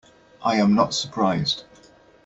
[0.43, 1.63] I am not surprised.